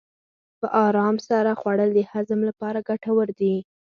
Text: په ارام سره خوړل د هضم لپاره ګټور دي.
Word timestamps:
په 0.59 0.67
ارام 0.87 1.15
سره 1.29 1.51
خوړل 1.59 1.89
د 1.95 1.99
هضم 2.11 2.39
لپاره 2.49 2.85
ګټور 2.89 3.27
دي. 3.39 3.55